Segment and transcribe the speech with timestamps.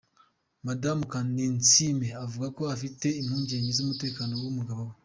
[0.67, 1.03] Madamu
[1.33, 4.95] Ninsiima avuga ko afite impungenge z’umutekano w’umugabo we.